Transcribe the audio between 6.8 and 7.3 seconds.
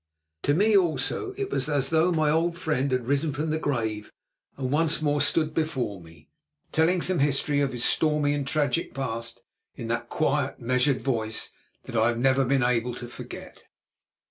some